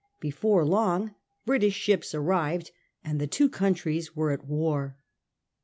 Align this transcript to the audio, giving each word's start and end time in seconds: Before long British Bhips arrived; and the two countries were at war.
Before 0.19 0.65
long 0.65 1.13
British 1.45 1.85
Bhips 1.85 2.15
arrived; 2.15 2.71
and 3.03 3.21
the 3.21 3.27
two 3.27 3.47
countries 3.49 4.15
were 4.15 4.31
at 4.31 4.47
war. 4.47 4.97